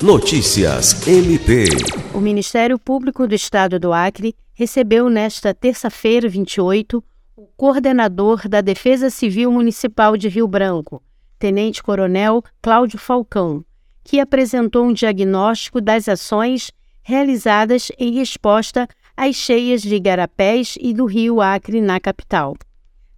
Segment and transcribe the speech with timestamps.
[0.00, 1.64] Notícias MP.
[2.14, 7.02] O Ministério Público do Estado do Acre recebeu nesta terça-feira, 28,
[7.36, 11.02] o coordenador da Defesa Civil Municipal de Rio Branco,
[11.36, 13.64] Tenente Coronel Cláudio Falcão,
[14.04, 16.70] que apresentou um diagnóstico das ações
[17.02, 18.86] realizadas em resposta
[19.16, 22.54] às cheias de Igarapés e do Rio Acre na capital.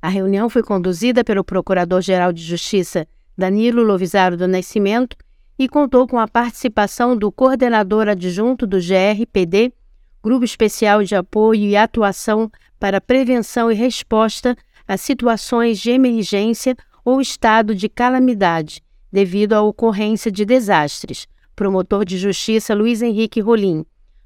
[0.00, 3.06] A reunião foi conduzida pelo Procurador-Geral de Justiça
[3.36, 5.14] Danilo Lovisaro do Nascimento
[5.60, 9.74] e contou com a participação do coordenador adjunto do GRPD,
[10.22, 14.56] Grupo Especial de Apoio e Atuação para Prevenção e Resposta
[14.88, 22.16] a Situações de Emergência ou Estado de Calamidade, devido à ocorrência de desastres, promotor de
[22.16, 23.84] Justiça Luiz Henrique Rolim,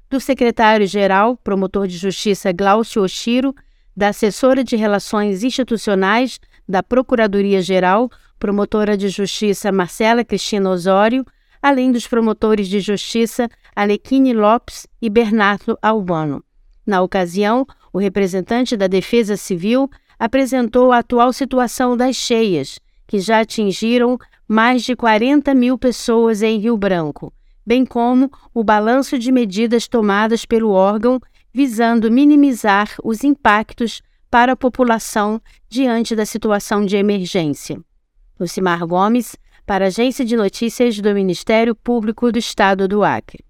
[0.09, 3.53] do secretário-geral, promotor de Justiça Glaucio Oshiro,
[3.93, 11.25] da assessora de Relações Institucionais da Procuradoria-Geral, promotora de Justiça Marcela Cristina Osório,
[11.61, 16.43] além dos promotores de Justiça Alequine Lopes e Bernardo Albano.
[16.85, 23.39] Na ocasião, o representante da Defesa Civil apresentou a atual situação das cheias, que já
[23.39, 27.33] atingiram mais de 40 mil pessoas em Rio Branco,
[27.65, 31.19] bem como o balanço de medidas tomadas pelo órgão
[31.53, 37.79] visando minimizar os impactos para a população diante da situação de emergência.
[38.39, 43.43] Lucimar Gomes, para a Agência de Notícias do Ministério Público do Estado do Acre.